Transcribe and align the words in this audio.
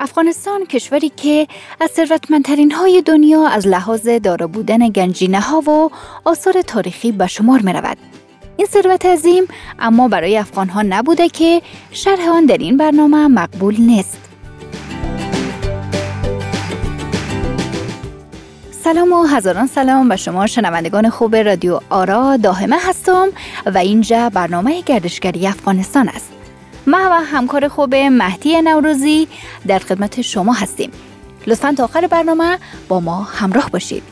افغانستان 0.00 0.66
کشوری 0.66 1.08
که 1.08 1.46
از 1.80 1.90
ثروتمندترین 1.90 2.70
های 2.70 3.02
دنیا 3.02 3.46
از 3.46 3.66
لحاظ 3.66 4.08
دارا 4.08 4.46
بودن 4.46 4.88
گنجینه 4.88 5.40
ها 5.40 5.60
و 5.60 5.90
آثار 6.24 6.62
تاریخی 6.62 7.12
به 7.12 7.26
شمار 7.26 7.60
می 7.60 7.72
رود. 7.72 7.96
این 8.56 8.66
ثروت 8.66 9.06
عظیم 9.06 9.44
اما 9.78 10.08
برای 10.08 10.38
افغان 10.38 10.68
ها 10.68 10.82
نبوده 10.82 11.28
که 11.28 11.62
شرح 11.90 12.28
آن 12.28 12.46
در 12.46 12.58
این 12.58 12.76
برنامه 12.76 13.28
مقبول 13.28 13.76
نیست. 13.80 14.18
سلام 18.84 19.12
و 19.12 19.22
هزاران 19.22 19.66
سلام 19.66 20.08
به 20.08 20.16
شما 20.16 20.46
شنوندگان 20.46 21.10
خوب 21.10 21.36
رادیو 21.36 21.80
آرا 21.90 22.36
داهمه 22.36 22.76
هستم 22.88 23.28
و 23.66 23.78
اینجا 23.78 24.28
برنامه 24.28 24.82
گردشگری 24.82 25.46
افغانستان 25.46 26.08
است. 26.08 26.39
ما 26.86 27.08
و 27.10 27.24
همکار 27.24 27.68
خوب 27.68 27.94
مهدی 27.94 28.62
نوروزی 28.62 29.28
در 29.66 29.78
خدمت 29.78 30.20
شما 30.20 30.52
هستیم. 30.52 30.90
لطفا 31.46 31.74
تا 31.76 31.84
آخر 31.84 32.06
برنامه 32.06 32.58
با 32.88 33.00
ما 33.00 33.22
همراه 33.22 33.70
باشید. 33.70 34.02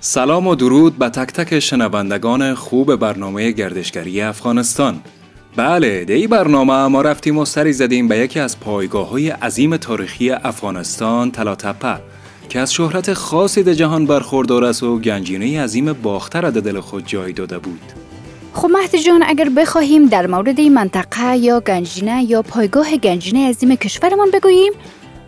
سلام 0.00 0.46
و 0.46 0.54
درود 0.54 0.98
به 0.98 1.08
تک 1.08 1.32
تک 1.32 1.60
شنوندگان 1.60 2.54
خوب 2.54 2.96
برنامه 2.96 3.50
گردشگری 3.50 4.22
افغانستان. 4.22 5.00
بله 5.56 6.06
این 6.08 6.26
برنامه 6.26 6.86
ما 6.86 7.02
رفتیم 7.02 7.38
و 7.38 7.44
سری 7.44 7.72
زدیم 7.72 8.08
به 8.08 8.18
یکی 8.18 8.40
از 8.40 8.60
پایگاه 8.60 9.08
های 9.08 9.30
عظیم 9.30 9.76
تاریخی 9.76 10.30
افغانستان 10.30 11.30
تلاتپه 11.30 11.98
که 12.52 12.60
از 12.60 12.72
شهرت 12.72 13.12
خاصی 13.12 13.62
در 13.62 13.72
جهان 13.72 14.06
برخوردار 14.06 14.64
است 14.64 14.82
و 14.82 14.98
گنجینه 14.98 15.62
عظیم 15.62 15.92
باختر 15.92 16.40
در 16.40 16.60
دل 16.60 16.80
خود 16.80 17.06
جای 17.06 17.32
داده 17.32 17.58
بود. 17.58 17.80
خب 18.52 18.68
مهدی 18.68 18.98
جان 18.98 19.22
اگر 19.26 19.48
بخواهیم 19.48 20.06
در 20.06 20.26
مورد 20.26 20.60
این 20.60 20.74
منطقه 20.74 21.36
یا 21.36 21.60
گنجینه 21.60 22.24
یا 22.30 22.42
پایگاه 22.42 22.96
گنجینه 22.96 23.48
عظیم 23.48 23.76
کشورمان 23.76 24.30
بگوییم 24.30 24.72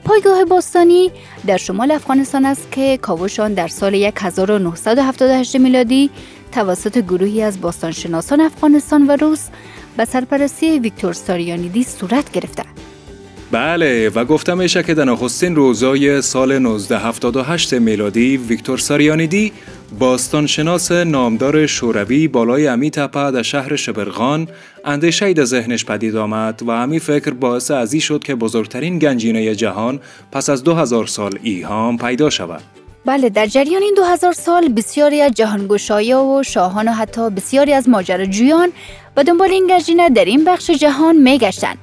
پایگاه 0.05 0.45
باستانی 0.45 1.11
در 1.47 1.57
شمال 1.57 1.91
افغانستان 1.91 2.45
است 2.45 2.73
که 2.73 2.99
کاوشان 3.03 3.55
در 3.55 3.69
سال 3.69 3.95
1978 3.95 5.57
میلادی 5.57 6.11
توسط 6.53 6.99
گروهی 6.99 7.43
از 7.43 7.61
باستانشناسان 7.61 8.41
افغانستان 8.41 9.07
و 9.07 9.17
روس 9.17 9.49
به 9.97 10.05
سرپرستی 10.05 10.79
ویکتور 10.79 11.13
ساریانیدی 11.13 11.85
صورت 11.85 12.33
گرفته. 12.33 12.74
بله 13.55 14.09
و 14.09 14.25
گفتم 14.25 14.59
ایشه 14.59 14.83
که 14.83 14.95
در 14.95 15.05
نخستین 15.05 15.57
روزای 15.57 16.23
سال 16.23 16.53
1978 16.53 17.75
میلادی 17.75 18.37
ویکتور 18.37 18.79
ساریانیدی 18.79 19.53
باستانشناس 19.99 20.93
نامدار 20.93 21.67
شوروی 21.67 22.29
بالای 22.29 22.67
امی 22.67 22.91
تپه 22.91 23.31
در 23.31 23.43
شهر 23.43 23.77
شبرغان 23.77 24.49
اندیشه 24.85 25.33
در 25.33 25.45
ذهنش 25.45 25.85
پدید 25.85 26.17
آمد 26.17 26.63
و 26.63 26.71
امی 26.71 26.99
فکر 26.99 27.31
باعث 27.31 27.71
ازی 27.71 28.01
شد 28.01 28.25
که 28.25 28.35
بزرگترین 28.35 28.99
گنجینه 28.99 29.55
جهان 29.55 30.01
پس 30.33 30.51
از 30.51 30.65
2000 30.65 31.07
سال 31.07 31.39
ایهام 31.43 31.99
پیدا 31.99 32.31
شود. 32.31 32.63
بله 33.05 33.29
در 33.29 33.47
جریان 33.47 33.83
این 33.83 33.95
2000 33.97 34.33
سال 34.33 34.69
بسیاری 34.69 35.21
از 35.21 35.33
جهانگشایا 35.33 36.23
و 36.23 36.43
شاهان 36.43 36.89
و 36.89 36.93
حتی 36.93 37.31
بسیاری 37.31 37.73
از 37.73 37.89
ماجراجویان 37.89 38.69
و 39.17 39.25
دنبال 39.25 39.51
این 39.51 39.67
گنجینه 39.67 40.11
در 40.11 40.25
این 40.25 40.45
بخش 40.45 40.71
جهان 40.71 41.17
میگشتند 41.17 41.79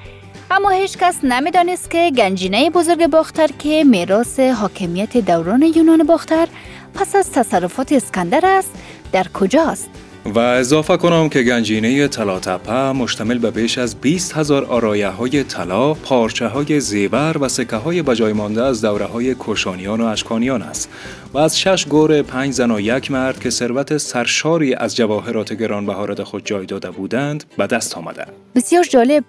اما 0.53 0.69
هیچ 0.69 0.97
کس 0.97 1.23
نمی‌دانست 1.23 1.91
که 1.91 2.11
گنجینه 2.17 2.69
بزرگ 2.69 3.07
باختر 3.07 3.49
که 3.59 3.83
میراث 3.83 4.39
حاکمیت 4.39 5.17
دوران 5.17 5.61
یونان 5.61 6.03
باختر 6.03 6.47
پس 6.93 7.15
از 7.15 7.31
تصرفات 7.31 7.91
اسکندر 7.91 8.41
است 8.43 8.73
در 9.11 9.27
کجاست 9.33 9.89
و 10.25 10.39
اضافه 10.39 10.97
کنم 10.97 11.29
که 11.29 11.43
گنجینه 11.43 12.07
تلاتپه 12.07 12.91
مشتمل 12.91 13.37
به 13.37 13.51
بیش 13.51 13.77
از 13.77 13.95
20 13.95 14.37
هزار 14.37 14.65
آرایه 14.65 15.07
های 15.07 15.43
طلا، 15.43 15.93
پارچه 15.93 16.47
های 16.47 16.79
زیور 16.79 17.37
و 17.41 17.49
سکه 17.49 17.75
های 17.75 18.01
بجای 18.01 18.33
مانده 18.33 18.63
از 18.63 18.81
دوره 18.81 19.05
های 19.05 19.35
کوشانیان 19.35 20.01
و 20.01 20.05
اشکانیان 20.05 20.61
است 20.61 20.89
و 21.33 21.37
از 21.37 21.59
شش 21.59 21.85
گور 21.85 22.21
پنج 22.21 22.53
زن 22.53 22.71
و 22.71 22.79
یک 22.79 23.11
مرد 23.11 23.39
که 23.39 23.49
ثروت 23.49 23.97
سرشاری 23.97 24.73
از 24.73 24.95
جواهرات 24.95 25.53
گرانبها 25.53 26.23
خود 26.23 26.45
جای 26.45 26.65
داده 26.65 26.91
بودند 26.91 27.43
به 27.57 27.67
دست 27.67 27.97
آمده. 27.97 28.25
بسیار 28.55 28.83
جالب 28.83 29.23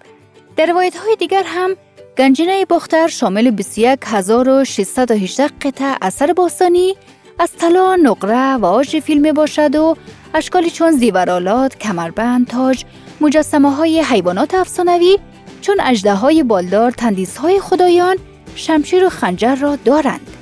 در 0.57 0.65
روایت 0.65 0.95
های 0.95 1.15
دیگر 1.15 1.43
هم 1.45 1.75
گنجینه 2.17 2.65
باختر 2.65 3.07
شامل 3.07 3.51
21618 3.51 5.47
قطع 5.47 5.97
اثر 6.01 6.33
باستانی 6.33 6.95
از 7.39 7.51
طلا، 7.51 7.95
نقره 7.95 8.55
و 8.55 8.65
آج 8.65 8.99
فیلم 8.99 9.31
باشد 9.31 9.75
و 9.75 9.95
اشکالی 10.33 10.69
چون 10.69 10.91
زیورالات، 10.91 11.77
کمربند، 11.77 12.47
تاج، 12.47 12.85
مجسمه 13.21 13.75
های 13.75 14.01
حیوانات 14.01 14.53
افسانوی 14.53 15.17
چون 15.61 15.79
اجده 15.79 16.13
های 16.13 16.43
بالدار 16.43 16.91
تندیس 16.91 17.37
های 17.37 17.59
خدایان، 17.59 18.17
شمشیر 18.55 19.05
و 19.05 19.09
خنجر 19.09 19.55
را 19.55 19.75
دارند. 19.75 20.32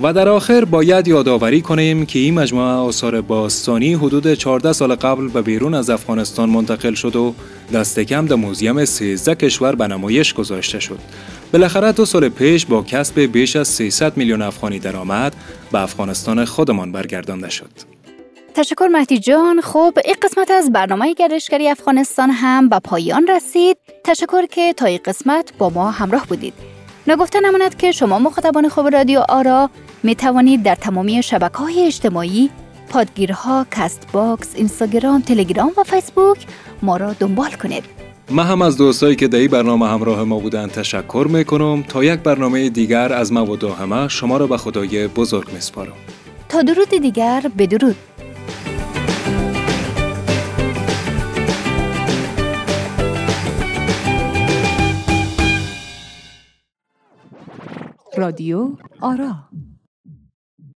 و 0.00 0.12
در 0.12 0.28
آخر 0.28 0.64
باید 0.64 1.08
یادآوری 1.08 1.60
کنیم 1.60 2.06
که 2.06 2.18
این 2.18 2.34
مجموعه 2.34 2.66
آثار 2.66 3.20
باستانی 3.20 3.94
حدود 3.94 4.34
14 4.34 4.72
سال 4.72 4.94
قبل 4.94 5.28
به 5.28 5.42
بیرون 5.42 5.74
از 5.74 5.90
افغانستان 5.90 6.50
منتقل 6.50 6.94
شد 6.94 7.16
و 7.16 7.34
دست 7.74 8.00
کم 8.00 8.26
در 8.26 8.36
موزیم 8.36 8.84
13 8.84 9.34
کشور 9.34 9.74
به 9.74 9.86
نمایش 9.86 10.34
گذاشته 10.34 10.80
شد. 10.80 10.98
بالاخره 11.52 11.92
دو 11.92 12.04
سال 12.04 12.28
پیش 12.28 12.66
با 12.66 12.82
کسب 12.82 13.20
بیش 13.20 13.56
از 13.56 13.68
300 13.68 14.16
میلیون 14.16 14.42
افغانی 14.42 14.78
درآمد 14.78 15.36
به 15.72 15.80
افغانستان 15.80 16.44
خودمان 16.44 16.92
برگردانده 16.92 17.50
شد. 17.50 17.70
تشکر 18.54 18.88
مهدی 18.92 19.18
جان 19.18 19.60
خب 19.60 19.98
این 20.04 20.16
قسمت 20.22 20.50
از 20.50 20.72
برنامه 20.72 21.14
گردشگری 21.14 21.68
افغانستان 21.68 22.30
هم 22.30 22.68
به 22.68 22.78
پایان 22.78 23.26
رسید 23.26 23.76
تشکر 24.04 24.46
که 24.46 24.72
تا 24.72 24.86
این 24.86 25.00
قسمت 25.04 25.52
با 25.58 25.70
ما 25.70 25.90
همراه 25.90 26.26
بودید 26.26 26.54
نگفته 27.06 27.40
نماند 27.40 27.76
که 27.76 27.92
شما 27.92 28.18
مخاطبان 28.18 28.68
خوب 28.68 28.88
رادیو 28.88 29.22
آرا 29.28 29.70
می 30.04 30.14
توانید 30.14 30.62
در 30.62 30.74
تمامی 30.74 31.22
شبکه 31.22 31.58
های 31.58 31.86
اجتماعی 31.86 32.50
پادگیرها، 32.88 33.66
Castbox، 33.70 34.54
اینستاگرام، 34.54 35.20
تلگرام 35.20 35.72
و 35.76 35.84
فیسبوک 35.84 36.46
ما 36.82 36.96
را 36.96 37.12
دنبال 37.12 37.50
کنید. 37.50 37.84
من 38.30 38.46
هم 38.46 38.62
از 38.62 38.76
دوستایی 38.76 39.16
که 39.16 39.28
در 39.28 39.38
این 39.38 39.48
برنامه 39.48 39.88
همراه 39.88 40.24
ما 40.24 40.38
بودن 40.38 40.66
تشکر 40.66 41.26
می‌کنم 41.30 41.82
تا 41.82 42.04
یک 42.04 42.20
برنامه 42.20 42.70
دیگر 42.70 43.12
از 43.12 43.32
ما 43.32 43.44
و 43.44 43.74
همه 43.74 44.08
شما 44.08 44.36
را 44.36 44.46
به 44.46 44.56
خدای 44.56 45.08
بزرگ 45.08 45.52
میسپارم. 45.52 45.92
تا 46.48 46.62
درود 46.62 46.88
دیگر 46.88 47.50
بدرود. 47.58 47.96
رادیو 58.16 58.68
آرا 59.00 59.34